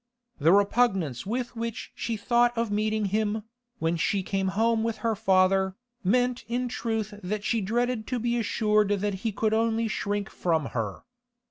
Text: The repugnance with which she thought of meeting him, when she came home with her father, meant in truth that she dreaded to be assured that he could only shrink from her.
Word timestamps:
The 0.39 0.51
repugnance 0.51 1.27
with 1.27 1.55
which 1.55 1.91
she 1.93 2.17
thought 2.17 2.57
of 2.57 2.71
meeting 2.71 3.05
him, 3.13 3.43
when 3.77 3.97
she 3.97 4.23
came 4.23 4.47
home 4.47 4.81
with 4.81 4.97
her 5.05 5.15
father, 5.15 5.75
meant 6.03 6.43
in 6.47 6.67
truth 6.69 7.13
that 7.21 7.43
she 7.43 7.61
dreaded 7.61 8.07
to 8.07 8.17
be 8.17 8.35
assured 8.37 8.89
that 8.89 9.13
he 9.13 9.31
could 9.31 9.53
only 9.53 9.87
shrink 9.87 10.31
from 10.31 10.69
her. 10.73 11.03